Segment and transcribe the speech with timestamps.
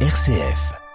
[0.00, 0.85] RCF.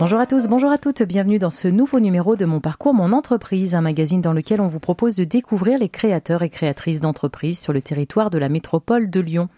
[0.00, 3.12] Bonjour à tous, bonjour à toutes, bienvenue dans ce nouveau numéro de Mon Parcours, Mon
[3.12, 7.60] Entreprise, un magazine dans lequel on vous propose de découvrir les créateurs et créatrices d'entreprises
[7.60, 9.50] sur le territoire de la métropole de Lyon.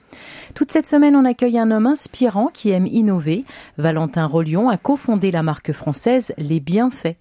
[0.57, 3.45] Toute cette semaine, on accueille un homme inspirant qui aime innover.
[3.79, 7.17] Valentin Rollion a cofondé la marque française Les Bienfaits.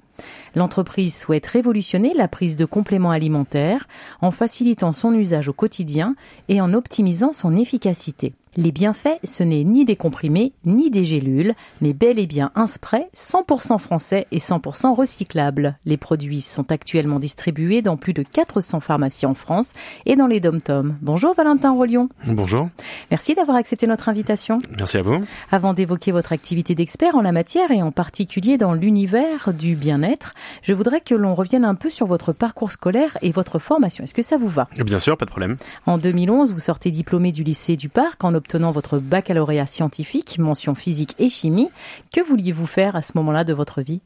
[0.56, 3.88] L'entreprise souhaite révolutionner la prise de compléments alimentaires
[4.22, 6.16] en facilitant son usage au quotidien
[6.50, 8.34] et en optimisant son efficacité.
[8.58, 12.66] Les bienfaits, ce n'est ni des comprimés, ni des gélules, mais bel et bien un
[12.66, 15.78] spray 100% français et 100% recyclable.
[15.86, 19.72] Les produits sont actuellement distribués dans plus de 400 pharmacies en France
[20.06, 20.98] et dans les dom-toms.
[21.02, 22.10] Bonjour Valentin Rollion.
[22.28, 22.68] Bonjour.
[23.10, 24.60] Merci d'avoir accepté notre invitation.
[24.78, 25.22] Merci à vous.
[25.50, 30.34] Avant d'évoquer votre activité d'expert en la matière et en particulier dans l'univers du bien-être,
[30.62, 34.04] je voudrais que l'on revienne un peu sur votre parcours scolaire et votre formation.
[34.04, 34.68] Est-ce que ça vous va?
[34.76, 35.56] Bien sûr, pas de problème.
[35.86, 40.74] En 2011, vous sortez diplômé du lycée du Parc en obtenant votre baccalauréat scientifique, mention
[40.74, 41.70] physique et chimie.
[42.12, 44.02] Que vouliez-vous faire à ce moment-là de votre vie?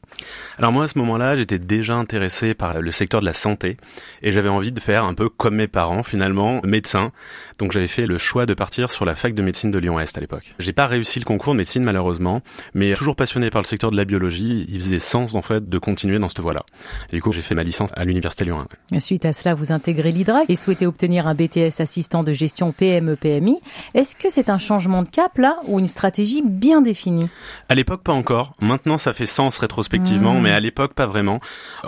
[0.58, 3.78] Alors moi, à ce moment-là, j'étais déjà intéressé par le secteur de la santé
[4.22, 7.12] et j'avais envie de faire un peu comme mes parents, finalement, médecin.
[7.58, 10.20] Donc j'avais fait le choix de partir sur la fac de médecine de Lyon-Est à
[10.20, 10.54] l'époque.
[10.58, 12.42] J'ai pas réussi le concours de médecine malheureusement,
[12.74, 15.78] mais toujours passionné par le secteur de la biologie, il faisait sens en fait de
[15.78, 16.66] continuer dans cette voie-là.
[17.10, 18.58] Et du coup, j'ai fait ma licence à l'université Lyon
[18.92, 19.00] 1.
[19.00, 23.60] Suite à cela, vous intégrez l'IDRAC et souhaitez obtenir un BTS assistant de gestion PME-PMI.
[23.94, 27.28] Est-ce que c'est un changement de cap là ou une stratégie bien définie?
[27.68, 28.52] À l'époque, pas encore.
[28.60, 30.42] Maintenant, ça fait sens rétrospectivement, mmh.
[30.42, 31.40] mais à l'époque, pas vraiment.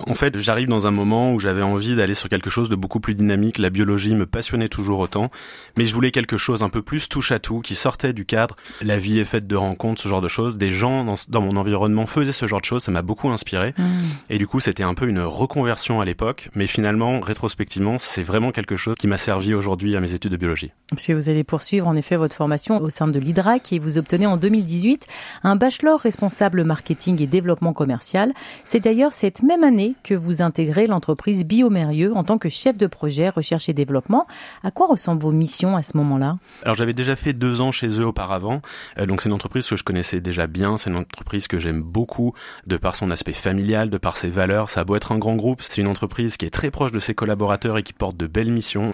[0.06, 3.00] En fait, j'arrive dans un moment où j'avais envie d'aller sur quelque chose de beaucoup
[3.00, 3.58] plus dynamique.
[3.58, 5.30] La biologie me passionnait toujours autant
[5.76, 8.56] mais je voulais quelque chose un peu plus touche à tout, qui sortait du cadre.
[8.82, 10.58] La vie est faite de rencontres, ce genre de choses.
[10.58, 13.74] Des gens dans, dans mon environnement faisaient ce genre de choses, ça m'a beaucoup inspiré.
[13.78, 13.84] Mmh.
[14.30, 18.50] Et du coup, c'était un peu une reconversion à l'époque, mais finalement, rétrospectivement, c'est vraiment
[18.50, 20.72] quelque chose qui m'a servi aujourd'hui à mes études de biologie.
[20.90, 24.26] Parce vous allez poursuivre en effet votre formation au sein de l'IDRAC et vous obtenez
[24.26, 25.06] en 2018
[25.44, 28.32] un bachelor responsable marketing et développement commercial.
[28.64, 32.86] C'est d'ailleurs cette même année que vous intégrez l'entreprise Biomérieux en tant que chef de
[32.86, 34.26] projet recherche et développement.
[34.62, 36.38] À quoi ressemblent vos missions à ce moment-là?
[36.62, 38.60] Alors j'avais déjà fait deux ans chez eux auparavant,
[38.98, 41.82] euh, donc c'est une entreprise que je connaissais déjà bien, c'est une entreprise que j'aime
[41.82, 42.34] beaucoup
[42.66, 44.70] de par son aspect familial, de par ses valeurs.
[44.70, 46.98] Ça a beau être un grand groupe, c'est une entreprise qui est très proche de
[46.98, 48.92] ses collaborateurs et qui porte de belles missions.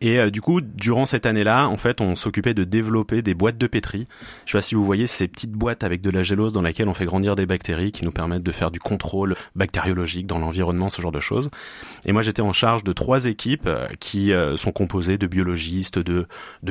[0.00, 3.58] Et euh, du coup, durant cette année-là, en fait, on s'occupait de développer des boîtes
[3.58, 4.06] de pétri.
[4.44, 6.88] Je sais pas si vous voyez ces petites boîtes avec de la gélose dans laquelle
[6.88, 10.90] on fait grandir des bactéries qui nous permettent de faire du contrôle bactériologique dans l'environnement,
[10.90, 11.50] ce genre de choses.
[12.06, 16.26] Et moi, j'étais en charge de trois équipes euh, qui sont composées de biologistes, de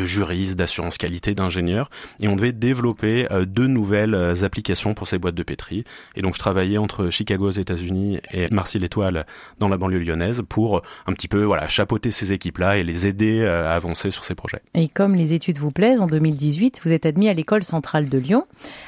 [0.05, 1.89] juristes, d'assurance qualité, d'ingénieurs,
[2.19, 5.83] et on devait développer euh, deux nouvelles euh, applications pour ces boîtes de pétri.
[6.15, 9.25] Et donc je travaillais entre Chicago aux États-Unis et Marcy-l'Étoile
[9.59, 13.41] dans la banlieue lyonnaise pour un petit peu voilà chapeauter ces équipes-là et les aider
[13.41, 14.61] euh, à avancer sur ces projets.
[14.73, 18.17] Et comme les études vous plaisent, en 2018, vous êtes admis à l'école centrale de
[18.17, 18.45] Lyon.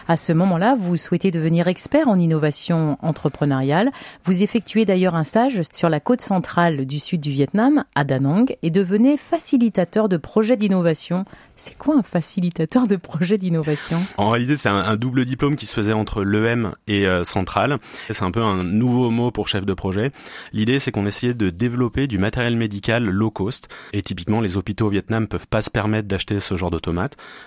[0.08, 3.92] À ce moment-là, vous souhaitez devenir expert en innovation entrepreneuriale.
[4.24, 8.20] Vous effectuez d'ailleurs un stage sur la côte centrale du sud du Vietnam, à Da
[8.20, 11.26] Nang, et devenez facilitateur de projets d'innovation.
[11.56, 14.00] C'est quoi un facilitateur de projet d'innovation?
[14.18, 17.80] En réalité, c'est un, double diplôme qui se faisait entre l'EM et euh, Centrale.
[18.10, 20.12] C'est un peu un nouveau mot pour chef de projet.
[20.54, 23.70] L'idée, c'est qu'on essayait de développer du matériel médical low cost.
[23.94, 26.72] Et typiquement, les hôpitaux au Vietnam peuvent pas se permettre d'acheter ce genre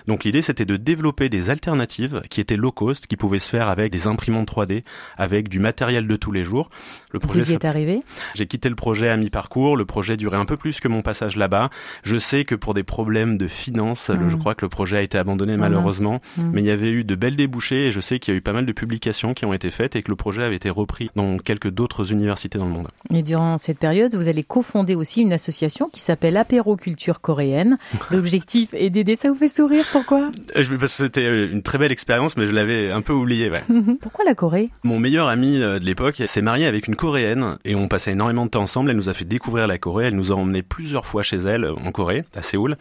[0.07, 3.69] Donc l'idée, c'était de développer des alternatives qui étaient low cost, qui pouvaient se faire
[3.69, 4.83] avec des imprimantes 3D,
[5.17, 6.69] avec du matériel de tous les jours.
[7.11, 8.01] Le projet Vous y êtes arrivé?
[8.35, 9.77] J'ai quitté le projet à mi-parcours.
[9.77, 11.69] Le projet durait un peu plus que mon passage là-bas.
[12.03, 14.11] Je sais que pour des problèmes de finances.
[14.11, 14.39] Je mm.
[14.39, 16.51] crois que le projet a été abandonné ah, malheureusement, mm.
[16.53, 18.41] mais il y avait eu de belles débouchés et je sais qu'il y a eu
[18.41, 21.09] pas mal de publications qui ont été faites et que le projet avait été repris
[21.15, 22.87] dans quelques d'autres universités dans le monde.
[23.13, 27.77] Et durant cette période, vous allez cofonder aussi une association qui s'appelle Apéroculture coréenne.
[28.11, 29.15] L'objectif est d'aider.
[29.15, 30.29] Ça vous fait sourire Pourquoi?
[30.55, 33.49] Euh, Parce que c'était euh, une très belle expérience, mais je l'avais un peu oublié.
[33.49, 33.63] Ouais.
[34.01, 34.69] Pourquoi la Corée?
[34.83, 38.45] Mon meilleur ami euh, de l'époque s'est marié avec une coréenne et on passait énormément
[38.45, 38.91] de temps ensemble.
[38.91, 40.05] Elle nous a fait découvrir la Corée.
[40.05, 42.77] Elle nous a emmenés plusieurs fois chez elle en Corée, à Séoul.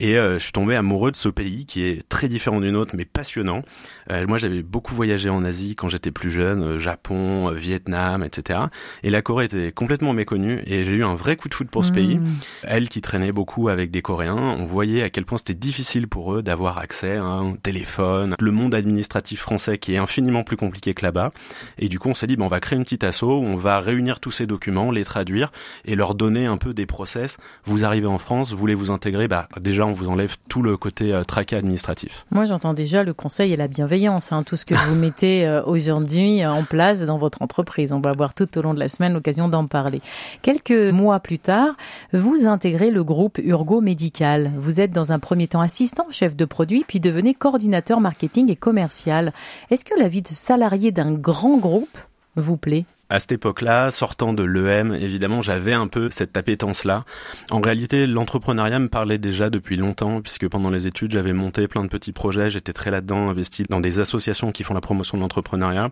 [0.00, 2.94] Et euh, je suis tombé amoureux de ce pays qui est très différent du nôtre,
[2.96, 3.62] mais passionnant.
[4.10, 8.60] Euh, moi, j'avais beaucoup voyagé en Asie quand j'étais plus jeune, Japon, Vietnam, etc.
[9.02, 11.84] Et la Corée était complètement méconnue et j'ai eu un vrai coup de foot pour
[11.84, 12.16] ce pays.
[12.16, 12.26] Mmh.
[12.62, 16.08] Elle qui traînait beaucoup avec des Coréens, on voyait à quel point c'était difficile facile
[16.08, 20.56] pour eux d'avoir accès à un téléphone, le monde administratif français qui est infiniment plus
[20.56, 21.30] compliqué que là-bas.
[21.78, 23.56] Et du coup, on s'est dit, ben, on va créer une petite asso où on
[23.56, 25.50] va réunir tous ces documents, les traduire
[25.84, 27.36] et leur donner un peu des process.
[27.64, 30.76] Vous arrivez en France, vous voulez vous intégrer, bah, déjà, on vous enlève tout le
[30.76, 32.26] côté euh, traqué administratif.
[32.30, 35.62] Moi, j'entends déjà le conseil et la bienveillance, hein, tout ce que vous mettez euh,
[35.64, 37.92] aujourd'hui en place dans votre entreprise.
[37.92, 40.00] On va avoir tout au long de la semaine l'occasion d'en parler.
[40.42, 41.74] Quelques mois plus tard,
[42.12, 44.52] vous intégrez le groupe Urgo Médical.
[44.58, 48.56] Vous êtes dans un premier temps assistant, chef de produit, puis devenez coordinateur marketing et
[48.56, 49.32] commercial.
[49.70, 51.98] Est-ce que la vie de salarié d'un grand groupe
[52.34, 52.84] vous plaît?
[53.10, 57.04] À cette époque-là, sortant de l'EM, évidemment, j'avais un peu cette appétence-là.
[57.50, 61.84] En réalité, l'entrepreneuriat me parlait déjà depuis longtemps, puisque pendant les études, j'avais monté plein
[61.84, 65.22] de petits projets, j'étais très là-dedans, investi dans des associations qui font la promotion de
[65.22, 65.90] l'entrepreneuriat.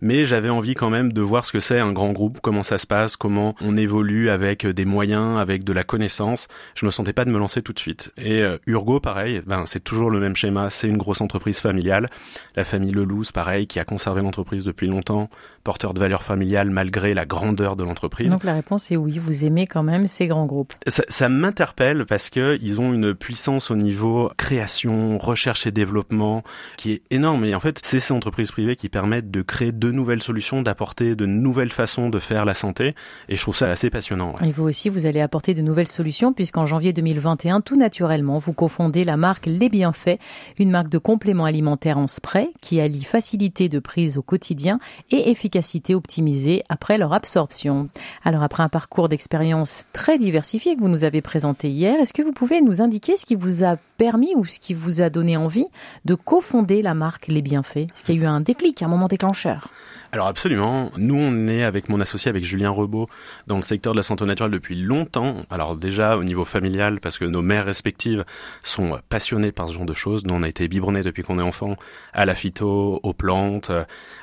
[0.00, 2.78] Mais j'avais envie quand même de voir ce que c'est un grand groupe, comment ça
[2.78, 6.48] se passe, comment on évolue avec des moyens, avec de la connaissance.
[6.74, 8.12] Je me sentais pas de me lancer tout de suite.
[8.16, 12.08] Et euh, Urgo, pareil, ben, c'est toujours le même schéma, c'est une grosse entreprise familiale.
[12.56, 15.30] La famille Lelouze, pareil, qui a conservé l'entreprise depuis longtemps,
[15.64, 19.44] porteur de valeurs familiales malgré la grandeur de l'entreprise Donc la réponse est oui, vous
[19.44, 20.74] aimez quand même ces grands groupes.
[20.86, 26.42] Ça, ça m'interpelle parce que ils ont une puissance au niveau création, recherche et développement
[26.76, 27.44] qui est énorme.
[27.44, 31.16] Et en fait, c'est ces entreprises privées qui permettent de créer de nouvelles solutions, d'apporter
[31.16, 32.94] de nouvelles façons de faire la santé.
[33.28, 34.34] Et je trouve ça assez passionnant.
[34.44, 38.52] Et vous aussi, vous allez apporter de nouvelles solutions puisqu'en janvier 2021, tout naturellement, vous
[38.52, 40.18] confondez la marque Les Bienfaits,
[40.58, 44.78] une marque de compléments alimentaires en spray qui allie facilité de prise au quotidien
[45.10, 47.88] et efficacité optimisée après leur absorption.
[48.24, 52.22] Alors après un parcours d'expérience très diversifié que vous nous avez présenté hier, est-ce que
[52.22, 55.36] vous pouvez nous indiquer ce qui vous a permis ou ce qui vous a donné
[55.36, 55.66] envie
[56.04, 57.88] de cofonder la marque Les Bienfaits?
[57.94, 59.68] Est-ce qu'il y a eu un déclic, un moment déclencheur?
[60.14, 60.92] Alors absolument.
[60.98, 63.08] Nous, on est avec mon associé, avec Julien Rebaud,
[63.46, 65.36] dans le secteur de la santé naturelle depuis longtemps.
[65.48, 68.22] Alors déjà au niveau familial, parce que nos mères respectives
[68.62, 70.24] sont passionnées par ce genre de choses.
[70.26, 71.76] Nous, on a été biberonnés depuis qu'on est enfant
[72.12, 73.72] à la phyto, aux plantes,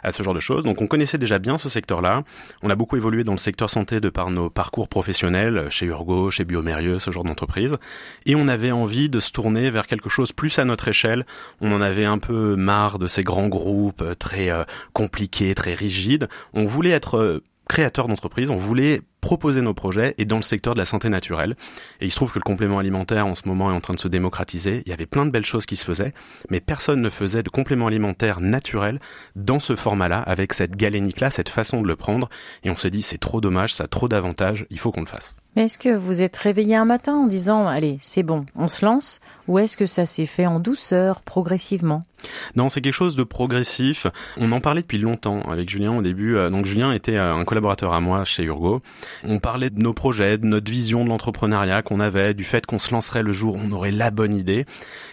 [0.04, 0.64] à ce genre de choses.
[0.64, 2.22] Donc on connaissait déjà bien ce secteur-là.
[2.62, 6.30] On a beaucoup évolué dans le secteur santé de par nos parcours professionnels, chez Urgo,
[6.30, 7.78] chez Biomérieux, ce genre d'entreprise.
[8.28, 11.26] Et on avait envie de se tourner vers quelque chose plus à notre échelle.
[11.62, 16.28] On en avait un peu marre de ces grands groupes très euh, compliqués, très rigide.
[16.54, 20.74] On voulait être euh, créateur d'entreprise, on voulait proposer nos projets et dans le secteur
[20.74, 21.56] de la santé naturelle.
[22.02, 24.00] Et il se trouve que le complément alimentaire en ce moment est en train de
[24.00, 24.82] se démocratiser.
[24.86, 26.14] Il y avait plein de belles choses qui se faisaient,
[26.50, 29.00] mais personne ne faisait de complément alimentaire naturel
[29.36, 32.30] dans ce format-là, avec cette galénique-là, cette façon de le prendre.
[32.64, 35.08] Et on s'est dit, c'est trop dommage, ça a trop d'avantages, il faut qu'on le
[35.08, 35.36] fasse.
[35.56, 38.86] Mais est-ce que vous êtes réveillé un matin en disant, allez, c'est bon, on se
[38.86, 42.04] lance, ou est-ce que ça s'est fait en douceur, progressivement?
[42.56, 44.08] Non, c'est quelque chose de progressif.
[44.38, 46.36] On en parlait depuis longtemps avec Julien au début.
[46.36, 48.82] Euh, donc Julien était euh, un collaborateur à moi chez Urgo.
[49.24, 52.80] On parlait de nos projets, de notre vision de l'entrepreneuriat qu'on avait, du fait qu'on
[52.80, 54.66] se lancerait le jour où on aurait la bonne idée.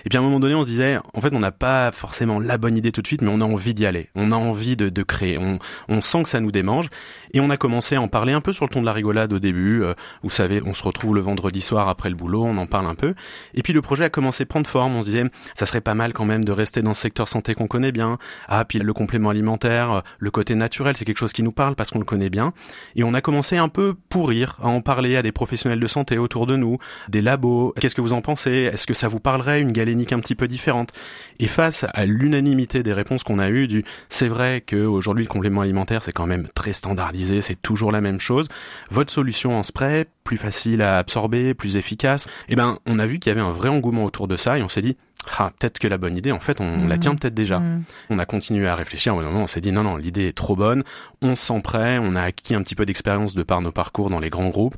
[0.05, 2.41] Et puis à un moment donné, on se disait, en fait, on n'a pas forcément
[2.41, 4.09] la bonne idée tout de suite, mais on a envie d'y aller.
[4.15, 5.38] On a envie de, de créer.
[5.38, 6.88] On, on, sent que ça nous démange.
[7.33, 9.33] Et on a commencé à en parler un peu sur le ton de la rigolade
[9.33, 9.83] au début.
[10.26, 12.96] Vous savez, on se retrouve le vendredi soir après le boulot, on en parle un
[12.96, 13.14] peu.
[13.55, 14.96] Et puis le projet a commencé à prendre forme.
[14.96, 15.25] On se disait,
[15.55, 18.19] ça serait pas mal quand même de rester dans ce secteur santé qu'on connaît bien.
[18.49, 21.93] Ah, puis le complément alimentaire, le côté naturel, c'est quelque chose qui nous parle parce
[21.93, 22.52] qu'on le connaît bien.
[22.96, 25.87] Et on a commencé un peu pour rire, à en parler à des professionnels de
[25.87, 26.78] santé autour de nous,
[27.08, 27.73] des labos.
[27.81, 28.69] Qu'est-ce que vous en pensez?
[28.73, 29.61] Est-ce que ça vous parlerait?
[29.61, 30.90] Une galénique un petit peu différente
[31.38, 35.61] Et face à l'unanimité des réponses qu'on a eues du c'est vrai qu'aujourd'hui le complément
[35.61, 38.49] alimentaire c'est quand même très standardisé, c'est toujours la même chose.
[38.90, 42.26] Votre solution en spray, plus facile à absorber, plus efficace.
[42.49, 44.62] Eh ben, on a vu qu'il y avait un vrai engouement autour de ça et
[44.62, 44.96] on s'est dit
[45.38, 47.19] ah, peut-être que la bonne idée, en fait, on la tient mm.
[47.19, 47.58] peut-être déjà.
[47.58, 47.84] Mm.
[48.11, 49.14] On a continué à réfléchir.
[49.14, 50.84] Au moment, on s'est dit non, non, l'idée est trop bonne.
[51.23, 51.99] On se sent prêt.
[51.99, 54.76] On a acquis un petit peu d'expérience de par nos parcours dans les grands groupes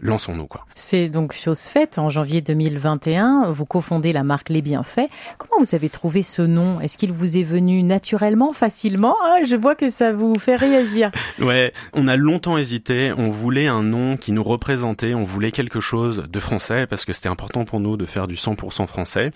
[0.00, 0.64] lançons-nous quoi.
[0.74, 5.08] C'est donc chose faite en janvier 2021, vous cofondez la marque Les Bienfaits.
[5.38, 6.80] Comment vous avez trouvé ce nom?
[6.80, 9.16] Est-ce qu'il vous est venu naturellement, facilement?
[9.24, 11.10] Ah, Je vois que ça vous fait réagir.
[11.40, 15.80] ouais, on a longtemps hésité, on voulait un nom qui nous représentait, on voulait quelque
[15.80, 19.30] chose de français parce que c'était important pour nous de faire du 100% français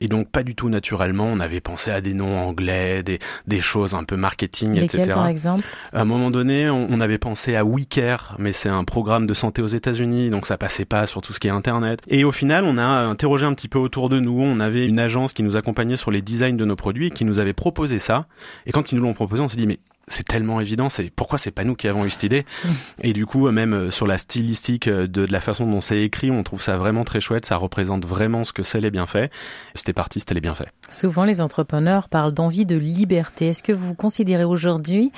[0.00, 3.60] et donc pas du tout naturellement, on avait pensé à des noms anglais, des, des
[3.60, 5.14] choses un peu marketing, Lesquels, etc.
[5.14, 5.64] par exemple?
[5.92, 9.34] À un moment donné, on, on avait pensé à WeCare, mais c'est un programme de
[9.34, 12.00] santé aux États-Unis donc ça passait pas sur tout ce qui est internet.
[12.08, 14.40] Et au final, on a interrogé un petit peu autour de nous.
[14.40, 17.24] On avait une agence qui nous accompagnait sur les designs de nos produits et qui
[17.24, 18.26] nous avait proposé ça.
[18.66, 19.78] Et quand ils nous l'ont proposé, on s'est dit mais
[20.10, 22.44] c'est tellement évident, c'est pourquoi c'est pas nous qui avons eu cette idée?
[23.02, 26.02] Et du coup, même euh, sur la stylistique euh, de, de la façon dont c'est
[26.02, 27.46] écrit, on trouve ça vraiment très chouette.
[27.46, 29.30] Ça représente vraiment ce que c'est les bienfaits.
[29.74, 30.68] C'était parti, c'était les bienfaits.
[30.88, 33.48] Souvent, les entrepreneurs parlent d'envie de liberté.
[33.48, 35.12] Est-ce que vous vous considérez aujourd'hui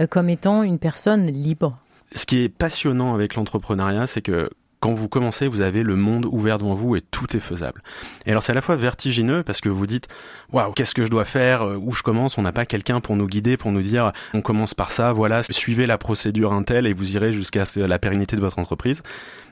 [0.00, 1.76] euh, comme étant une personne libre?
[2.14, 4.48] Ce qui est passionnant avec l'entrepreneuriat, c'est que
[4.80, 7.82] quand vous commencez, vous avez le monde ouvert devant vous et tout est faisable.
[8.26, 10.08] Et alors c'est à la fois vertigineux parce que vous dites
[10.52, 13.16] waouh, qu'est-ce que je dois faire, euh, où je commence, on n'a pas quelqu'un pour
[13.16, 16.92] nous guider, pour nous dire on commence par ça, voilà, suivez la procédure Intel et
[16.92, 19.02] vous irez jusqu'à la pérennité de votre entreprise.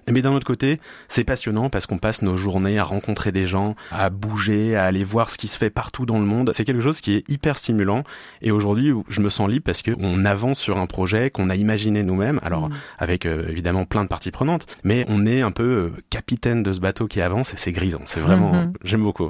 [0.09, 3.75] Mais d'un autre côté, c'est passionnant parce qu'on passe nos journées à rencontrer des gens,
[3.91, 6.53] à bouger, à aller voir ce qui se fait partout dans le monde.
[6.55, 8.05] C'est quelque chose qui est hyper stimulant.
[8.41, 12.05] Et aujourd'hui, je me sens libre parce qu'on avance sur un projet qu'on a imaginé
[12.05, 12.39] nous-mêmes.
[12.45, 12.75] Alors, mm.
[13.01, 16.71] avec euh, évidemment plein de parties prenantes, mais on est un peu euh, capitaine de
[16.71, 18.03] ce bateau qui avance et c'est grisant.
[18.05, 18.73] C'est vraiment, mm-hmm.
[18.85, 19.29] j'aime beaucoup.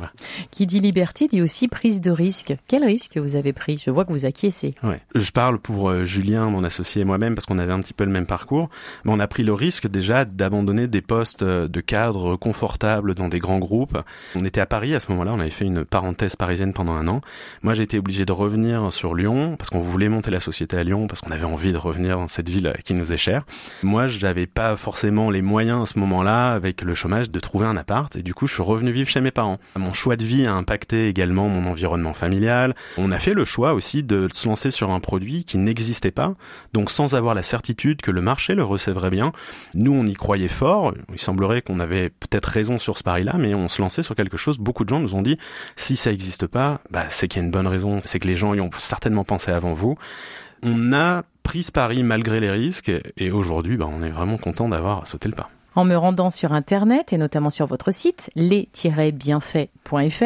[0.50, 2.54] Qui dit liberté dit aussi prise de risque.
[2.68, 3.80] Quel risque vous avez pris?
[3.82, 4.74] Je vois que vous acquiescez.
[4.82, 5.00] Ouais.
[5.14, 8.04] Je parle pour euh, Julien, mon associé et moi-même parce qu'on avait un petit peu
[8.04, 8.68] le même parcours.
[9.06, 13.14] Mais on a pris le risque déjà d'abandonner donner des postes euh, de cadre confortables
[13.14, 13.98] dans des grands groupes.
[14.34, 17.08] On était à Paris à ce moment-là, on avait fait une parenthèse parisienne pendant un
[17.08, 17.22] an.
[17.62, 20.84] Moi, j'ai été obligé de revenir sur Lyon parce qu'on voulait monter la société à
[20.84, 23.44] Lyon, parce qu'on avait envie de revenir dans cette ville qui nous est chère.
[23.82, 27.76] Moi, j'avais pas forcément les moyens à ce moment-là, avec le chômage, de trouver un
[27.76, 28.14] appart.
[28.16, 29.58] Et du coup, je suis revenu vivre chez mes parents.
[29.76, 32.74] Mon choix de vie a impacté également mon environnement familial.
[32.98, 36.34] On a fait le choix aussi de se lancer sur un produit qui n'existait pas.
[36.72, 39.32] Donc, sans avoir la certitude que le marché le recevrait bien.
[39.74, 40.48] Nous, on y croyait
[41.12, 44.36] Il semblerait qu'on avait peut-être raison sur ce pari-là, mais on se lançait sur quelque
[44.36, 44.58] chose.
[44.58, 45.38] Beaucoup de gens nous ont dit,
[45.76, 48.36] si ça n'existe pas, bah, c'est qu'il y a une bonne raison, c'est que les
[48.36, 49.96] gens y ont certainement pensé avant vous.
[50.62, 54.68] On a pris ce pari malgré les risques, et aujourd'hui, bah, on est vraiment content
[54.68, 55.48] d'avoir sauté le pas.
[55.76, 60.24] En me rendant sur Internet et notamment sur votre site les-bienfaits.fr,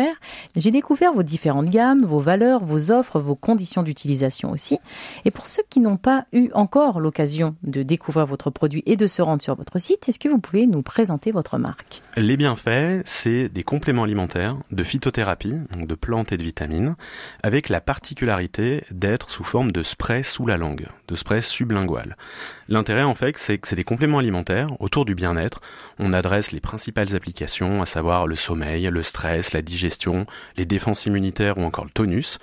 [0.54, 4.78] j'ai découvert vos différentes gammes, vos valeurs, vos offres, vos conditions d'utilisation aussi.
[5.25, 9.09] Et pour ceux qui n'ont pas eu encore l'occasion de découvrir votre produit et de
[9.09, 12.00] se rendre sur votre site, est-ce que vous pouvez nous présenter votre marque?
[12.16, 16.95] Les bienfaits, c'est des compléments alimentaires de phytothérapie, donc de plantes et de vitamines,
[17.42, 22.16] avec la particularité d'être sous forme de spray sous la langue, de spray sublingual.
[22.69, 25.39] L'intérêt en fait, c'est que c'est des compléments alimentaires autour du bien-être
[25.99, 31.06] on adresse les principales applications, à savoir le sommeil, le stress, la digestion, les défenses
[31.06, 32.38] immunitaires ou encore le tonus.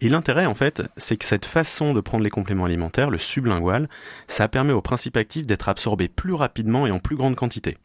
[0.00, 3.88] Et l'intérêt, en fait, c'est que cette façon de prendre les compléments alimentaires, le sublingual,
[4.28, 7.76] ça permet aux principes actifs d'être absorbés plus rapidement et en plus grande quantité.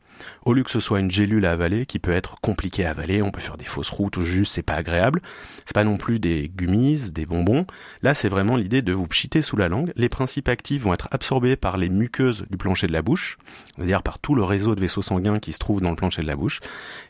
[0.45, 3.21] Au lieu que ce soit une gélule à avaler qui peut être compliquée à avaler,
[3.21, 5.21] on peut faire des fausses routes ou juste c'est pas agréable.
[5.65, 7.65] C'est pas non plus des gummies, des bonbons.
[8.01, 9.91] Là, c'est vraiment l'idée de vous pchiter sous la langue.
[9.95, 13.37] Les principes actifs vont être absorbés par les muqueuses du plancher de la bouche,
[13.75, 16.27] c'est-à-dire par tout le réseau de vaisseaux sanguins qui se trouve dans le plancher de
[16.27, 16.59] la bouche.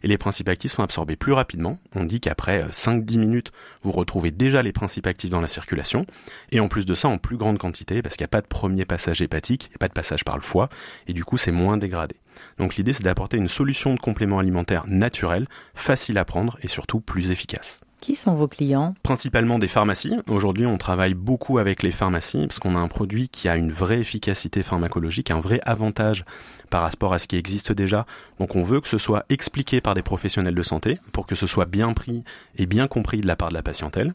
[0.04, 1.80] Et les principes actifs sont absorbés plus rapidement.
[1.96, 3.51] On dit qu'après 5-10 euh, minutes,
[3.84, 6.06] vous retrouvez déjà les principes actifs dans la circulation.
[6.51, 8.48] Et en plus de ça, en plus grande quantité, parce qu'il n'y a pas de
[8.48, 10.70] premier passage hépatique, il n'y a pas de passage par le foie,
[11.08, 12.16] et du coup, c'est moins dégradé.
[12.58, 17.00] Donc l'idée, c'est d'apporter une solution de complément alimentaire naturel, facile à prendre et surtout
[17.00, 17.81] plus efficace.
[18.01, 18.96] Qui sont vos clients?
[19.03, 20.15] Principalement des pharmacies.
[20.27, 23.74] Aujourd'hui, on travaille beaucoup avec les pharmacies parce qu'on a un produit qui a une
[23.74, 26.24] vraie efficacité pharmacologique, un vrai avantage
[26.69, 28.05] par rapport à ce qui existe déjà.
[28.39, 31.46] Donc on veut que ce soit expliqué par des professionnels de santé pour que ce
[31.46, 32.24] soit bien pris
[32.55, 34.13] et bien compris de la part de la patientèle.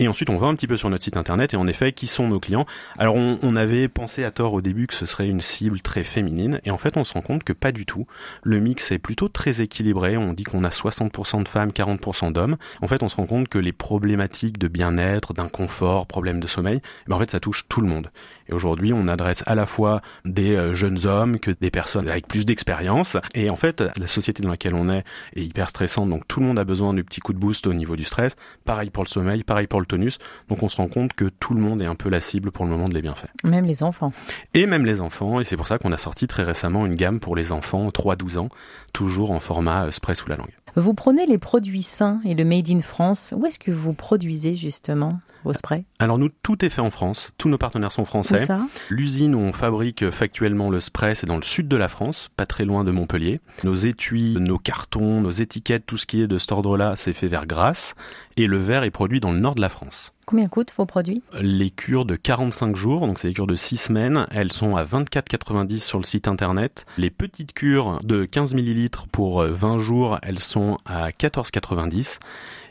[0.00, 2.06] Et ensuite, on va un petit peu sur notre site internet et en effet, qui
[2.06, 2.66] sont nos clients?
[2.98, 6.60] Alors, on, avait pensé à tort au début que ce serait une cible très féminine
[6.64, 8.06] et en fait, on se rend compte que pas du tout.
[8.44, 10.16] Le mix est plutôt très équilibré.
[10.16, 12.56] On dit qu'on a 60% de femmes, 40% d'hommes.
[12.80, 16.80] En fait, on se rend compte que les problématiques de bien-être, d'inconfort, problèmes de sommeil,
[17.08, 18.12] ben en fait, ça touche tout le monde.
[18.48, 22.26] Et aujourd'hui, on adresse à la fois des euh, jeunes hommes que des personnes avec
[22.26, 23.16] plus d'expérience.
[23.34, 25.04] Et en fait, la société dans laquelle on est
[25.36, 27.74] est hyper stressante, donc tout le monde a besoin du petit coup de boost au
[27.74, 28.36] niveau du stress.
[28.64, 30.18] Pareil pour le sommeil, pareil pour le tonus.
[30.48, 32.64] Donc on se rend compte que tout le monde est un peu la cible pour
[32.64, 33.28] le moment de les bienfaits.
[33.44, 34.12] Même les enfants.
[34.54, 35.40] Et même les enfants.
[35.40, 38.38] Et c'est pour ça qu'on a sorti très récemment une gamme pour les enfants 3-12
[38.38, 38.48] ans,
[38.92, 40.52] toujours en format euh, spray sous la langue.
[40.76, 43.34] Vous prenez les produits sains et le Made in France.
[43.36, 45.20] Où est-ce que vous produisez justement?
[45.44, 47.32] Vos sprays Alors nous, tout est fait en France.
[47.38, 48.46] Tous nos partenaires sont français.
[48.90, 52.46] L'usine où on fabrique factuellement le spray, c'est dans le sud de la France, pas
[52.46, 53.40] très loin de Montpellier.
[53.64, 57.28] Nos étuis, nos cartons, nos étiquettes, tout ce qui est de cet ordre-là, c'est fait
[57.28, 57.94] vers Grasse.
[58.36, 60.12] Et le verre est produit dans le nord de la France.
[60.26, 63.78] Combien coûtent vos produits Les cures de 45 jours, donc c'est des cures de 6
[63.78, 66.84] semaines, elles sont à 24,90 sur le site internet.
[66.98, 72.18] Les petites cures de 15 ml pour 20 jours, elles sont à 14,90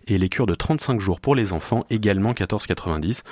[0.07, 3.23] et les cures de 35 jours pour les enfants également 14,90.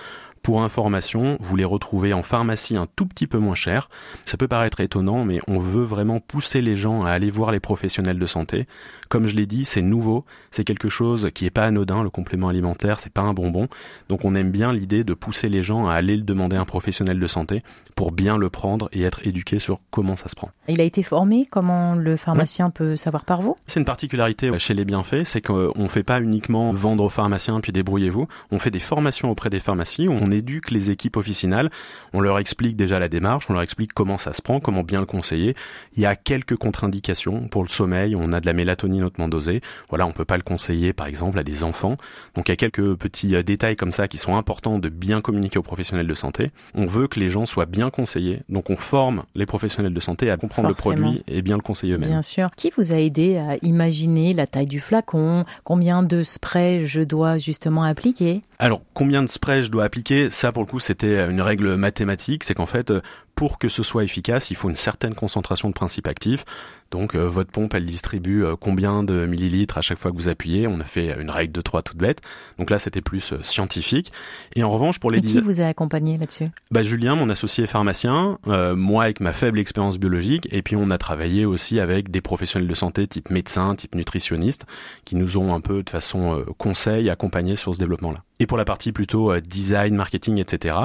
[0.46, 3.90] Pour information, vous les retrouvez en pharmacie un tout petit peu moins cher.
[4.26, 7.60] Ça peut paraître étonnant, mais on veut vraiment pousser les gens à aller voir les
[7.60, 8.68] professionnels de santé.
[9.16, 12.50] Comme je l'ai dit, c'est nouveau, c'est quelque chose qui est pas anodin, le complément
[12.50, 13.70] alimentaire, c'est pas un bonbon.
[14.10, 16.66] Donc on aime bien l'idée de pousser les gens à aller le demander à un
[16.66, 17.62] professionnel de santé
[17.96, 20.50] pour bien le prendre et être éduqué sur comment ça se prend.
[20.68, 23.56] Il a été formé, comment le pharmacien peut savoir par vous?
[23.68, 27.72] C'est une particularité chez les bienfaits, c'est qu'on fait pas uniquement vendre aux pharmaciens puis
[27.72, 28.28] débrouillez-vous.
[28.52, 31.72] On fait des formations auprès des pharmacies où on éduque les équipes officinales,
[32.12, 35.00] on leur explique déjà la démarche, on leur explique comment ça se prend, comment bien
[35.00, 35.56] le conseiller.
[35.94, 39.62] Il y a quelques contre-indications pour le sommeil, on a de la mélatonine hautement dosée.
[39.90, 41.96] Voilà, on peut pas le conseiller par exemple à des enfants.
[42.36, 45.22] Donc il y a quelques petits euh, détails comme ça qui sont importants de bien
[45.22, 46.52] communiquer aux professionnels de santé.
[46.74, 50.30] On veut que les gens soient bien conseillés, donc on forme les professionnels de santé
[50.30, 52.10] à comprendre le produit et bien le conseiller eux-mêmes.
[52.10, 52.50] Bien sûr.
[52.56, 57.38] Qui vous a aidé à imaginer la taille du flacon, combien de sprays je dois
[57.38, 58.42] justement appliquer?
[58.60, 60.30] Alors, combien de sprays je dois appliquer?
[60.32, 62.44] Ça, pour le coup, c'était une règle mathématique.
[62.44, 62.92] C'est qu'en fait,
[63.36, 66.46] pour que ce soit efficace, il faut une certaine concentration de principes actifs.
[66.92, 70.30] Donc euh, votre pompe, elle distribue euh, combien de millilitres à chaque fois que vous
[70.30, 70.68] appuyez?
[70.68, 72.22] On a fait une règle de 3 toute bête.
[72.58, 74.12] Donc là, c'était plus euh, scientifique.
[74.56, 75.20] Et en revanche, pour les...
[75.20, 76.50] Et qui vous a accompagné là-dessus?
[76.72, 80.98] Bah, Julien, mon associé pharmacien, moi avec ma faible expérience biologique, et puis on a
[80.98, 84.66] travaillé aussi avec des professionnels de santé type médecin, type nutritionniste,
[85.04, 88.25] qui nous ont un peu de façon conseil accompagnés sur ce développement-là.
[88.40, 90.76] Et pour la partie plutôt design, marketing, etc.,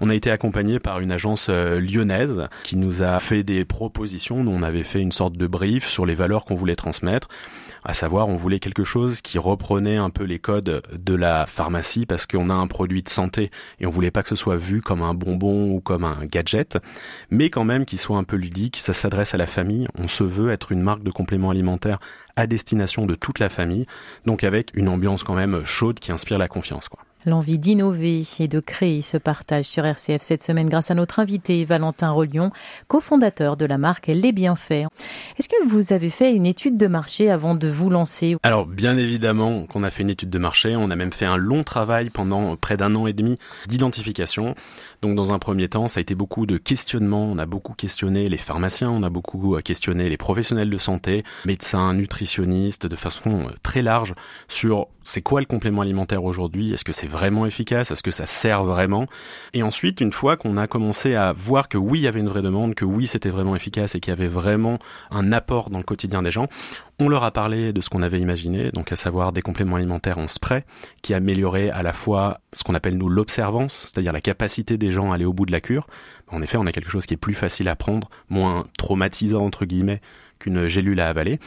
[0.00, 4.44] on a été accompagné par une agence lyonnaise qui nous a fait des propositions.
[4.44, 7.28] Nous, on avait fait une sorte de brief sur les valeurs qu'on voulait transmettre.
[7.82, 12.04] À savoir, on voulait quelque chose qui reprenait un peu les codes de la pharmacie
[12.04, 14.82] parce qu'on a un produit de santé et on voulait pas que ce soit vu
[14.82, 16.76] comme un bonbon ou comme un gadget,
[17.30, 18.76] mais quand même qu'il soit un peu ludique.
[18.76, 19.88] Ça s'adresse à la famille.
[19.98, 22.00] On se veut être une marque de compléments alimentaires
[22.40, 23.86] à destination de toute la famille.
[24.26, 27.00] Donc avec une ambiance quand même chaude qui inspire la confiance, quoi.
[27.26, 31.66] L'envie d'innover et de créer ce partage sur RCF cette semaine grâce à notre invité
[31.66, 32.50] Valentin Rollion,
[32.88, 34.86] cofondateur de la marque Les Bienfaits.
[35.38, 38.38] Est-ce que vous avez fait une étude de marché avant de vous lancer?
[38.42, 41.36] Alors bien évidemment qu'on a fait une étude de marché, on a même fait un
[41.36, 44.54] long travail pendant près d'un an et demi d'identification.
[45.02, 48.28] Donc dans un premier temps, ça a été beaucoup de questionnements, on a beaucoup questionné
[48.28, 53.80] les pharmaciens, on a beaucoup questionné les professionnels de santé, médecins, nutritionnistes, de façon très
[53.80, 54.14] large
[54.48, 56.72] sur c'est quoi le complément alimentaire aujourd'hui?
[56.72, 57.90] Est-ce que c'est vraiment efficace?
[57.90, 59.06] Est-ce que ça sert vraiment?
[59.54, 62.28] Et ensuite, une fois qu'on a commencé à voir que oui, il y avait une
[62.28, 64.78] vraie demande, que oui, c'était vraiment efficace et qu'il y avait vraiment
[65.10, 66.48] un apport dans le quotidien des gens,
[67.00, 70.18] on leur a parlé de ce qu'on avait imaginé, donc à savoir des compléments alimentaires
[70.18, 70.64] en spray,
[71.02, 75.12] qui amélioraient à la fois ce qu'on appelle nous l'observance, c'est-à-dire la capacité des gens
[75.12, 75.86] à aller au bout de la cure.
[76.28, 79.64] En effet, on a quelque chose qui est plus facile à prendre, moins traumatisant entre
[79.64, 80.00] guillemets
[80.38, 81.38] qu'une gélule à avaler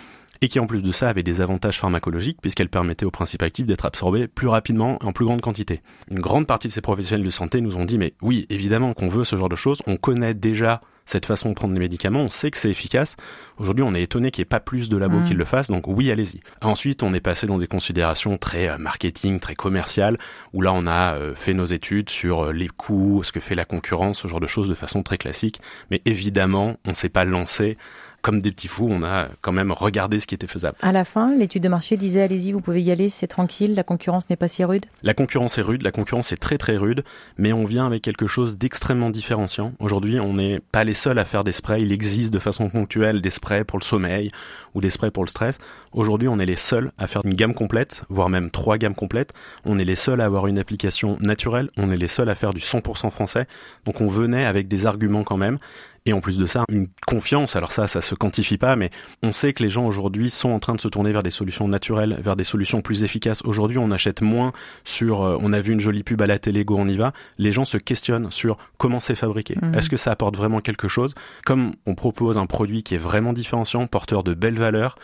[0.41, 3.65] et qui en plus de ça avait des avantages pharmacologiques puisqu'elle permettait au principe actif
[3.65, 5.81] d'être absorbé plus rapidement et en plus grande quantité.
[6.12, 9.07] Une grande partie de ces professionnels de santé nous ont dit mais oui, évidemment qu'on
[9.07, 12.29] veut ce genre de choses, on connaît déjà cette façon de prendre les médicaments, on
[12.29, 13.15] sait que c'est efficace.
[13.57, 15.25] Aujourd'hui, on est étonné qu'il n'y ait pas plus de labos mmh.
[15.25, 16.41] qui le fassent, donc oui, allez-y.
[16.62, 20.17] Ensuite, on est passé dans des considérations très euh, marketing, très commerciales,
[20.54, 23.56] où là, on a euh, fait nos études sur euh, les coûts, ce que fait
[23.56, 25.62] la concurrence, ce genre de choses de façon très classique.
[25.91, 27.77] Mais évidemment, on ne s'est pas lancé
[28.23, 30.77] comme des petits fous, on a quand même regardé ce qui était faisable.
[30.81, 33.83] À la fin, l'étude de marché disait allez-y, vous pouvez y aller, c'est tranquille, la
[33.83, 37.03] concurrence n'est pas si rude La concurrence est rude, la concurrence est très très rude,
[37.38, 39.73] mais on vient avec quelque chose d'extrêmement différenciant.
[39.79, 43.21] Aujourd'hui, on n'est pas les seuls à faire des sprays, il existe de façon ponctuelle
[43.21, 44.31] des sprays pour le sommeil
[44.73, 45.57] ou des sprays pour le stress.
[45.91, 49.33] Aujourd'hui, on est les seuls à faire une gamme complète, voire même trois gammes complètes.
[49.65, 52.53] On est les seuls à avoir une application naturelle, on est les seuls à faire
[52.53, 53.47] du 100% français.
[53.86, 55.59] Donc on venait avec des arguments quand même
[56.05, 57.55] et en plus de ça, une confiance.
[57.55, 58.89] Alors ça, ça se quantifie pas, mais
[59.21, 61.67] on sait que les gens aujourd'hui sont en train de se tourner vers des solutions
[61.67, 63.41] naturelles, vers des solutions plus efficaces.
[63.45, 64.51] Aujourd'hui, on achète moins
[64.83, 67.13] sur, euh, on a vu une jolie pub à la télé, go on y va.
[67.37, 69.55] Les gens se questionnent sur comment c'est fabriqué.
[69.61, 69.75] Mhm.
[69.75, 71.15] Est-ce que ça apporte vraiment quelque chose?
[71.45, 74.97] Comme on propose un produit qui est vraiment différenciant, porteur de belles valeurs,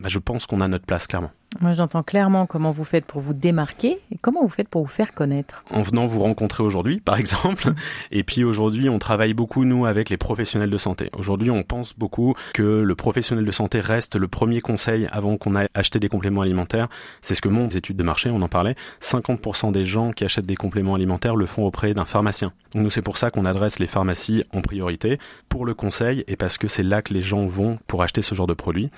[0.00, 1.32] bah, je pense qu'on a notre place clairement.
[1.60, 4.90] Moi, j'entends clairement comment vous faites pour vous démarquer et comment vous faites pour vous
[4.90, 5.64] faire connaître.
[5.70, 7.72] En venant vous rencontrer aujourd'hui, par exemple.
[8.10, 11.10] Et puis aujourd'hui, on travaille beaucoup, nous, avec les professionnels de santé.
[11.16, 15.54] Aujourd'hui, on pense beaucoup que le professionnel de santé reste le premier conseil avant qu'on
[15.54, 16.88] aille acheter des compléments alimentaires.
[17.20, 18.74] C'est ce que montrent les études de marché, on en parlait.
[19.00, 22.52] 50% des gens qui achètent des compléments alimentaires le font auprès d'un pharmacien.
[22.72, 26.36] Donc nous, c'est pour ça qu'on adresse les pharmacies en priorité pour le conseil et
[26.36, 28.90] parce que c'est là que les gens vont pour acheter ce genre de produits.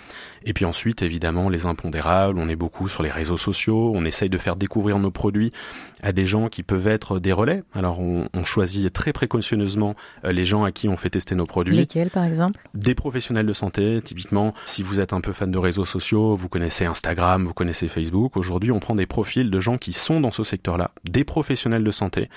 [0.44, 4.30] Et puis ensuite, évidemment, les impondérables, on est beaucoup sur les réseaux sociaux, on essaye
[4.30, 5.52] de faire découvrir nos produits
[6.02, 7.62] à des gens qui peuvent être des relais.
[7.74, 11.76] Alors on, choisit très précautionneusement euh, les gens à qui on fait tester nos produits.
[11.76, 12.61] Lesquels par exemple?
[12.72, 16.48] Des professionnels de santé, typiquement si vous êtes un peu fan de réseaux sociaux, vous
[16.48, 20.30] connaissez Instagram, vous connaissez Facebook, aujourd'hui on prend des profils de gens qui sont dans
[20.30, 22.30] ce secteur-là, des professionnels de santé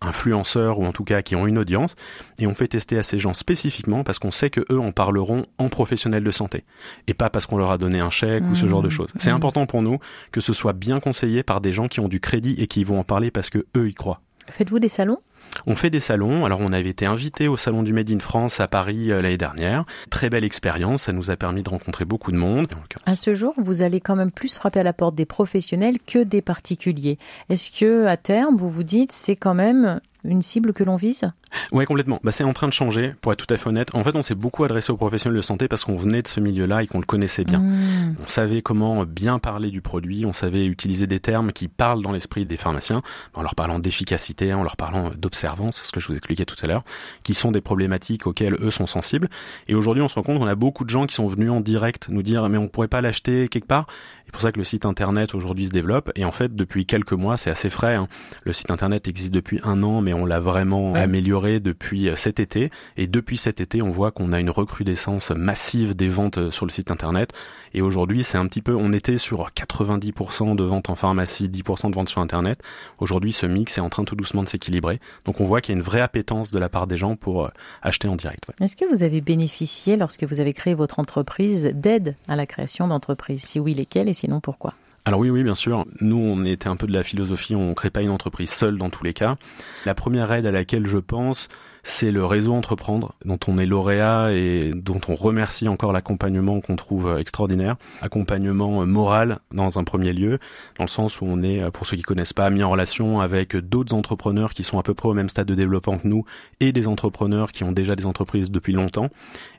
[0.00, 1.96] influenceurs ou en tout cas qui ont une audience
[2.38, 5.44] et on fait tester à ces gens spécifiquement parce qu'on sait que eux en parleront
[5.58, 6.64] en professionnels de santé
[7.06, 8.92] et pas parce qu'on leur a donné un chèque ou ce genre de mmh.
[8.92, 9.10] choses.
[9.18, 9.36] C'est mmh.
[9.36, 9.98] important pour nous
[10.30, 13.00] que ce soit bien conseillé par des gens qui ont du crédit et qui vont
[13.00, 14.20] en parler parce que eux y croient.
[14.46, 15.18] Faites-vous des salons?
[15.66, 16.44] On fait des salons.
[16.44, 19.36] Alors, on avait été invité au salon du Made in France à Paris euh, l'année
[19.36, 19.84] dernière.
[20.10, 21.04] Très belle expérience.
[21.04, 22.68] Ça nous a permis de rencontrer beaucoup de monde.
[23.06, 26.22] À ce jour, vous allez quand même plus frapper à la porte des professionnels que
[26.22, 27.18] des particuliers.
[27.48, 31.30] Est-ce que, à terme, vous vous dites, c'est quand même une cible que l'on vise?
[31.72, 32.20] Ouais, complètement.
[32.22, 33.94] Bah, c'est en train de changer, pour être tout à fait honnête.
[33.94, 36.40] En fait, on s'est beaucoup adressé aux professionnels de santé parce qu'on venait de ce
[36.40, 37.58] milieu-là et qu'on le connaissait bien.
[37.60, 38.16] Mmh.
[38.24, 42.12] On savait comment bien parler du produit, on savait utiliser des termes qui parlent dans
[42.12, 43.02] l'esprit des pharmaciens,
[43.34, 46.66] en leur parlant d'efficacité, en leur parlant d'observance, ce que je vous expliquais tout à
[46.66, 46.84] l'heure,
[47.24, 49.28] qui sont des problématiques auxquelles eux sont sensibles.
[49.68, 51.60] Et aujourd'hui, on se rend compte qu'on a beaucoup de gens qui sont venus en
[51.60, 53.86] direct nous dire mais on pourrait pas l'acheter quelque part.
[54.26, 56.10] C'est pour ça que le site internet aujourd'hui se développe.
[56.14, 57.94] Et en fait, depuis quelques mois, c'est assez frais.
[57.94, 58.08] Hein.
[58.44, 61.00] Le site internet existe depuis un an, mais on l'a vraiment Ouais.
[61.00, 62.70] amélioré depuis euh, cet été.
[62.96, 66.66] Et depuis cet été, on voit qu'on a une recrudescence massive des ventes euh, sur
[66.66, 67.32] le site internet.
[67.74, 71.90] Et aujourd'hui, c'est un petit peu, on était sur 90% de ventes en pharmacie, 10%
[71.90, 72.60] de ventes sur internet.
[72.98, 75.00] Aujourd'hui, ce mix est en train tout doucement de s'équilibrer.
[75.24, 77.46] Donc on voit qu'il y a une vraie appétence de la part des gens pour
[77.46, 77.50] euh,
[77.82, 78.44] acheter en direct.
[78.60, 82.88] Est-ce que vous avez bénéficié, lorsque vous avez créé votre entreprise, d'aide à la création
[82.88, 84.08] d'entreprise Si oui, lesquelles?
[84.08, 84.74] Et sinon pourquoi?
[85.08, 85.86] Alors oui, oui, bien sûr.
[86.02, 88.90] Nous, on était un peu de la philosophie, on crée pas une entreprise seule dans
[88.90, 89.38] tous les cas.
[89.86, 91.48] La première aide à laquelle je pense,
[91.82, 96.76] c'est le réseau Entreprendre, dont on est lauréat et dont on remercie encore l'accompagnement qu'on
[96.76, 97.76] trouve euh, extraordinaire.
[98.02, 100.38] Accompagnement euh, moral dans un premier lieu,
[100.76, 103.20] dans le sens où on est, euh, pour ceux qui connaissent pas, mis en relation
[103.20, 106.24] avec d'autres entrepreneurs qui sont à peu près au même stade de développement que nous
[106.60, 109.08] et des entrepreneurs qui ont déjà des entreprises depuis longtemps.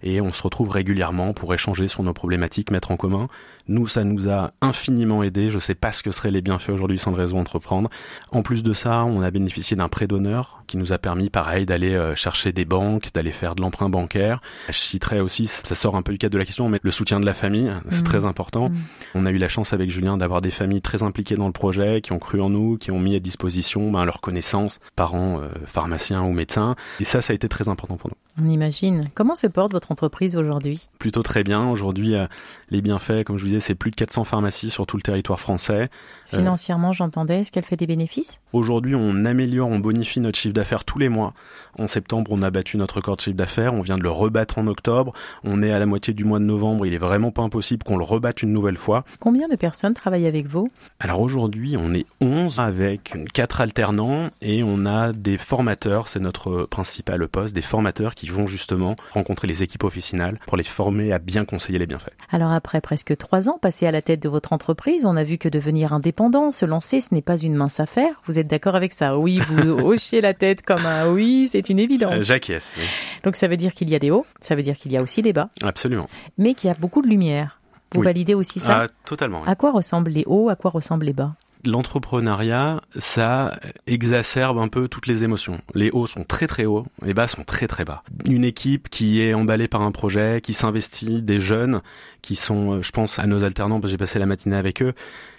[0.03, 3.27] Et on se retrouve régulièrement pour échanger sur nos problématiques, mettre en commun.
[3.67, 5.49] Nous, ça nous a infiniment aidé.
[5.49, 7.89] Je sais pas ce que seraient les bienfaits aujourd'hui sans le réseau Entreprendre.
[8.31, 11.65] En plus de ça, on a bénéficié d'un prêt d'honneur qui nous a permis, pareil,
[11.65, 14.41] d'aller euh, chercher des banques, d'aller faire de l'emprunt bancaire.
[14.67, 17.19] Je citerai aussi, ça sort un peu du cadre de la question, mais le soutien
[17.19, 18.03] de la famille, c'est Mhm.
[18.03, 18.69] très important.
[18.69, 18.77] Mhm.
[19.15, 22.01] On a eu la chance avec Julien d'avoir des familles très impliquées dans le projet,
[22.01, 25.47] qui ont cru en nous, qui ont mis à disposition ben, leurs connaissances, parents, euh,
[25.65, 26.75] pharmaciens ou médecins.
[26.99, 28.15] Et ça, ça a été très important pour nous.
[28.45, 29.09] On imagine.
[29.15, 30.87] Comment se porte votre entreprise aujourd'hui?
[30.99, 31.67] Plutôt très bien.
[31.69, 32.27] Aujourd'hui, euh,
[32.71, 35.39] les bienfaits, comme je vous disais, c'est plus de 400 pharmacies sur tout le territoire
[35.39, 35.89] français.
[36.33, 38.39] Euh, Financièrement, j'entendais, est-ce qu'elle fait des bénéfices?
[38.53, 41.33] Aujourd'hui, on améliore, on bonifie notre chiffre d'affaires tous les mois.
[41.77, 43.73] En septembre, on a battu notre record de chiffre d'affaires.
[43.73, 45.13] On vient de le rebattre en octobre.
[45.43, 46.85] On est à la moitié du mois de novembre.
[46.85, 49.05] Il est vraiment pas impossible qu'on le rebatte une nouvelle fois.
[49.19, 50.69] Combien de personnes travaillent avec vous?
[50.99, 56.07] Alors aujourd'hui, on est 11 avec quatre alternants et on a des formateurs.
[56.07, 60.63] C'est notre principal poste, des formateurs qui vont justement rencontrer les équipes officinales pour les
[60.63, 62.13] former à bien conseiller les bienfaits.
[62.31, 65.37] Alors après presque trois ans passés à la tête de votre entreprise, on a vu
[65.37, 68.21] que devenir indépendant, se lancer, ce n'est pas une mince affaire.
[68.25, 69.17] Vous êtes d'accord avec ça?
[69.17, 72.15] Oui, vous hochez la tête comme un oui, c'est une évidence.
[72.15, 72.83] Euh, J'acquiesce, oui.
[73.23, 75.01] Donc ça veut dire qu'il y a des hauts, ça veut dire qu'il y a
[75.01, 76.07] aussi des bas, absolument.
[76.37, 77.59] mais qu'il y a beaucoup de lumière.
[77.93, 78.05] Vous Oui.
[78.05, 78.83] validez aussi ça?
[78.83, 79.39] Ah, totalement.
[79.41, 79.47] oui.
[79.49, 81.33] À quoi ressemblent les hauts À quoi ressemblent les bas?
[81.65, 85.59] L'entrepreneuriat, ça exacerbe un peu toutes les émotions.
[85.75, 88.03] Les hauts sont très très hauts, les bas sont très très bas.
[88.25, 91.81] Une équipe qui est emballée par un projet, qui s'investit, des jeunes
[92.21, 94.93] qui sont, euh, je pense à nos alternants, j'ai passé la matinée avec eux,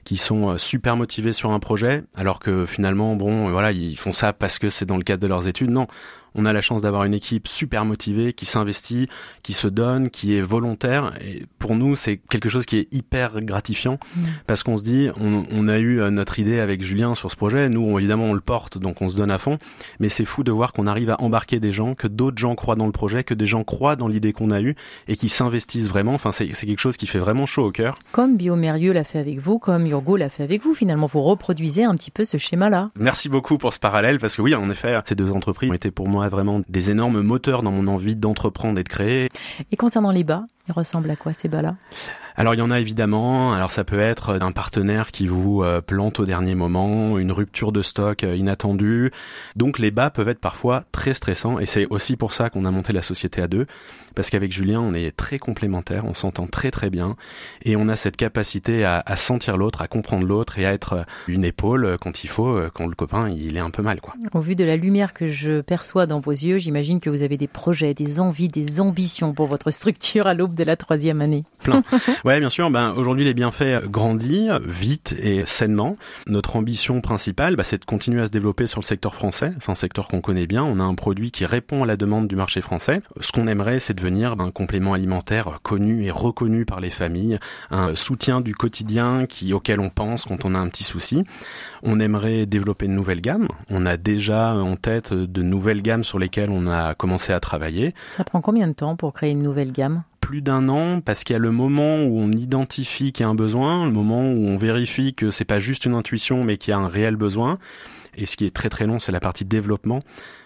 [0.05, 4.13] qui sont euh, super motivés sur un projet, alors que finalement, bon, voilà, ils font
[4.13, 5.71] ça parce que c'est dans le cadre de leurs études.
[5.71, 5.87] Non,
[6.35, 9.09] on a la chance d'avoir une équipe super motivée, qui s'investit,
[9.43, 11.13] qui se donne, qui est volontaire.
[11.21, 14.21] Et pour nous, c'est quelque chose qui est hyper gratifiant Mm.
[14.47, 17.37] parce qu'on se dit, on, on a eu euh, notre idée avec Julien sur ce
[17.37, 17.69] projet.
[17.69, 19.59] Nous, on- évidemment, on le porte, donc on se donne à fond.
[20.01, 22.77] Mais c'est fou de voir qu'on arrive à embarquer des gens, que d'autres gens croient
[22.77, 24.75] dans le projet, que des gens croient dans l'idée qu'on a eue
[25.09, 26.15] et qui s'investissent vraiment.
[26.15, 27.97] Enfin, c'est c'est quelque chose qui fait vraiment chaud au cœur.
[28.13, 31.85] Comme Biomérieux l'a fait avec vous, comme Urgo l'a fait avec vous, finalement, vous reproduisez
[31.85, 32.91] un petit peu ce schéma-là.
[32.99, 35.91] Merci beaucoup pour ce parallèle parce que oui, en effet, ces deux entreprises ont été
[35.91, 39.29] pour moi vraiment des énormes moteurs dans mon envie d'entreprendre et de créer.
[39.73, 41.77] Et concernant les bas, ils ressemblent à quoi ces bas-là?
[42.41, 43.53] Alors il y en a évidemment.
[43.53, 47.71] Alors ça peut être un partenaire qui vous euh, plante au dernier moment, une rupture
[47.71, 49.11] de stock euh, inattendue.
[49.57, 52.71] Donc les bas peuvent être parfois très stressants et c'est aussi pour ça qu'on a
[52.71, 53.67] monté la société à deux
[54.15, 57.15] parce qu'avec Julien on est très complémentaires, on s'entend très très bien
[57.63, 60.93] et on a cette capacité à, à sentir l'autre, à comprendre l'autre et à être
[60.95, 64.15] euh, une épaule quand il faut, quand le copain il est un peu mal quoi.
[64.33, 67.37] Au vu de la lumière que je perçois dans vos yeux, j'imagine que vous avez
[67.37, 71.45] des projets, des envies, des ambitions pour votre structure à l'aube de la troisième année.
[71.67, 71.83] Ouais,
[72.39, 72.71] bien sûr.
[72.71, 75.97] Ben aujourd'hui, les bienfaits grandissent vite et sainement.
[76.29, 79.53] Notre ambition principale, bah, c'est de continuer à se développer sur le secteur français.
[79.59, 80.63] C'est un secteur qu'on connaît bien.
[80.63, 83.01] On a un produit qui répond à la demande du marché français.
[83.21, 87.39] Ce qu'on aimerait, c'est devenir ben, un complément alimentaire connu et reconnu par les familles,
[87.71, 91.25] un soutien du quotidien qui auquel on pense quand on a un petit souci.
[91.83, 93.49] On aimerait développer une nouvelle gamme.
[93.71, 97.95] On a déjà en tête de nouvelles gammes sur lesquelles on a commencé à travailler
[98.11, 100.03] Ça prend combien de temps pour créer une nouvelle gamme?
[100.21, 103.31] Plus d'un an parce qu'il y a le moment où on identifie qu'il y a
[103.31, 106.73] un besoin, le moment où on vérifie que c'est pas juste une intuition mais qu'il
[106.73, 107.59] y a un réel besoin.
[108.17, 110.01] Et ce qui est très très long, c'est la partie développement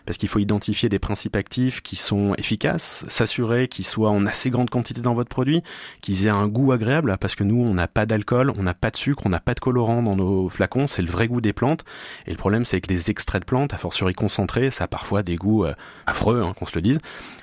[0.06, 4.50] parce qu'il faut identifier des principes actifs qui sont efficaces, s'assurer qu'ils soient en assez
[4.50, 5.62] grande quantité dans votre produit,
[6.00, 8.90] qu'ils aient un goût agréable, parce que nous, on n'a pas d'alcool, on n'a pas
[8.90, 11.52] de sucre, on n'a pas de colorant dans nos flacons, c'est le vrai goût des
[11.52, 11.84] plantes.
[12.26, 15.22] Et le problème, c'est que les extraits de plantes, à fortiori concentrés, ça a parfois
[15.22, 15.74] des goûts euh,
[16.06, 16.98] affreux, hein, qu'on se le dise.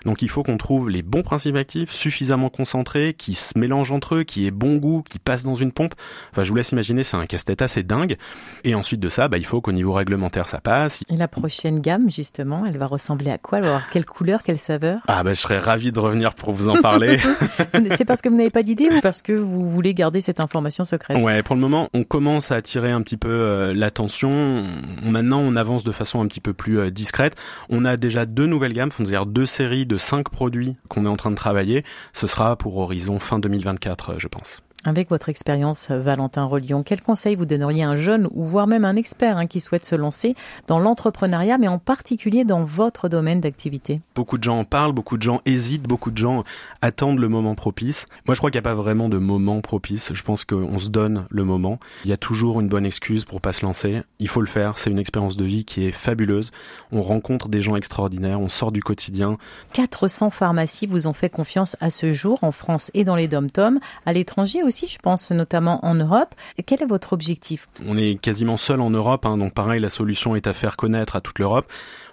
[0.05, 4.15] Donc il faut qu'on trouve les bons principes actifs, suffisamment concentrés, qui se mélangent entre
[4.15, 5.93] eux, qui aient bon goût, qui passent dans une pompe.
[6.31, 8.17] Enfin, je vous laisse imaginer, c'est un casse-tête assez dingue.
[8.63, 11.03] Et ensuite de ça, bah, il faut qu'au niveau réglementaire, ça passe.
[11.09, 14.43] Et la prochaine gamme, justement, elle va ressembler à quoi Elle va avoir quelle couleur,
[14.43, 17.19] quelle saveur Ah bah, je serais ravi de revenir pour vous en parler.
[17.95, 20.83] c'est parce que vous n'avez pas d'idée ou parce que vous voulez garder cette information
[20.83, 21.23] secrète?
[21.23, 24.65] Ouais, pour le moment, on commence à attirer un petit peu euh, l'attention.
[25.03, 27.35] Maintenant, on avance de façon un petit peu plus euh, discrète.
[27.69, 31.15] On a déjà deux nouvelles gammes, c'est-à-dire deux séries de cinq produits qu'on est en
[31.15, 31.83] train de travailler.
[32.13, 34.61] Ce sera pour horizon fin 2024, euh, je pense.
[34.83, 38.83] Avec votre expérience, Valentin Relion, quel conseil vous donneriez à un jeune ou voire même
[38.83, 43.41] un expert hein, qui souhaite se lancer dans l'entrepreneuriat, mais en particulier dans votre domaine
[43.41, 44.01] d'activité?
[44.15, 46.43] Beaucoup de gens en parlent, beaucoup de gens hésitent, beaucoup de gens
[46.81, 48.07] attendent le moment propice.
[48.25, 50.13] Moi, je crois qu'il n'y a pas vraiment de moment propice.
[50.15, 51.79] Je pense qu'on se donne le moment.
[52.03, 54.01] Il y a toujours une bonne excuse pour pas se lancer.
[54.17, 54.79] Il faut le faire.
[54.79, 56.49] C'est une expérience de vie qui est fabuleuse.
[56.91, 58.41] On rencontre des gens extraordinaires.
[58.41, 59.37] On sort du quotidien.
[59.73, 63.79] 400 pharmacies vous ont fait confiance à ce jour en France et dans les dom-toms.
[64.07, 66.33] À l'étranger aussi, je pense notamment en Europe.
[66.65, 67.67] Quel est votre objectif?
[67.87, 69.25] On est quasiment seul en Europe.
[69.25, 71.65] Hein, donc pareil, la solution est à faire connaître à toute l'Europe.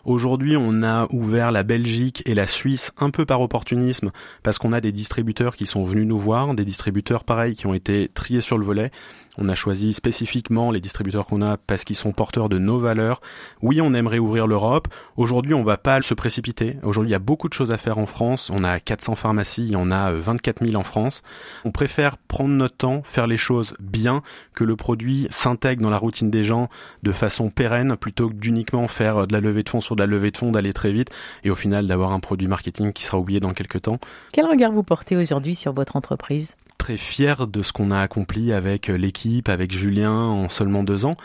[0.04, 4.10] Aujourd'hui, on a ouvert la Belgique et la Suisse un peu par opportunisme
[4.42, 7.74] parce qu'on a des distributeurs qui sont venus nous voir, des distributeurs pareils qui ont
[7.74, 8.90] été triés sur le volet.
[9.38, 13.20] On a choisi spécifiquement les distributeurs qu'on a parce qu'ils sont porteurs de nos valeurs.
[13.62, 14.88] Oui, on aimerait ouvrir l'Europe.
[15.16, 16.76] Aujourd'hui, on va pas se précipiter.
[16.82, 18.50] Aujourd'hui, il y a beaucoup de choses à faire en France.
[18.52, 21.22] On a 400 pharmacies, il y en a 24 000 en France.
[21.64, 24.22] On préfère prendre notre temps, faire les choses bien,
[24.54, 26.68] que le produit s'intègre dans la routine des gens
[27.04, 30.06] de façon pérenne, plutôt que d'uniquement faire de la levée de fonds sur de la
[30.06, 31.10] levée de fonds, d'aller très vite,
[31.44, 33.98] et au final d'avoir un produit marketing qui sera oublié dans quelques temps.
[34.32, 36.56] Quel regard vous portez aujourd'hui sur votre entreprise?
[36.88, 41.16] Très fier de ce qu'on a accompli avec l'équipe, avec Julien en seulement deux ans.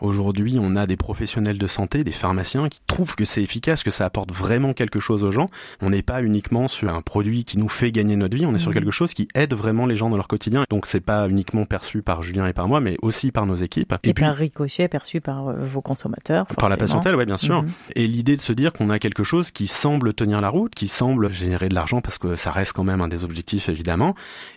[0.00, 3.90] Aujourd'hui, on a des professionnels de santé, des pharmaciens qui trouvent que c'est efficace, que
[3.90, 5.46] ça apporte vraiment quelque chose aux gens.
[5.82, 8.58] On n'est pas uniquement sur un produit qui nous fait gagner notre vie, on est
[8.58, 8.74] sur mmh.
[8.74, 10.64] quelque chose qui aide vraiment les gens dans leur quotidien.
[10.70, 13.94] Donc c'est pas uniquement perçu par Julien et par moi, mais aussi par nos équipes.
[14.02, 16.46] Et, puis, par ricochet perçu par euh, vos consommateurs.
[16.46, 17.62] Par la patientèle, ouais, bien sûr.
[17.62, 17.68] Mmh.
[17.96, 20.88] Et l'idée de se dire qu'on a quelque chose qui semble tenir la route, qui
[20.88, 24.14] semble générer de l'argent parce que ça reste quand même un des objectifs évidemment,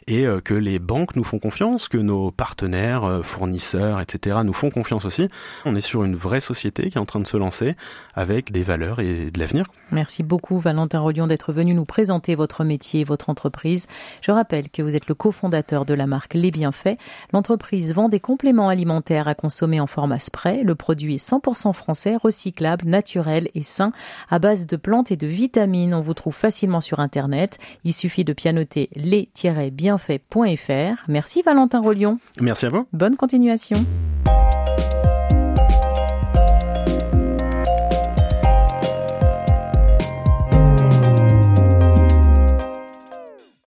[0.07, 4.37] et euh, que les banques nous font confiance, que nos partenaires, euh, fournisseurs, etc.
[4.43, 5.27] nous font confiance aussi.
[5.65, 7.75] On est sur une vraie société qui est en train de se lancer
[8.15, 9.65] avec des valeurs et de l'avenir.
[9.91, 13.87] Merci beaucoup Valentin Rodion d'être venu nous présenter votre métier, votre entreprise.
[14.21, 16.97] Je rappelle que vous êtes le cofondateur de la marque Les Bienfaits.
[17.31, 20.63] L'entreprise vend des compléments alimentaires à consommer en format spray.
[20.63, 23.91] Le produit est 100% français, recyclable, naturel et sain
[24.29, 25.93] à base de plantes et de vitamines.
[25.93, 27.59] On vous trouve facilement sur internet.
[27.83, 31.03] Il suffit de pianoter les-bienfaits.fr.
[31.07, 32.19] Merci Valentin Rolion.
[32.41, 32.87] Merci à vous.
[32.93, 33.77] Bonne continuation.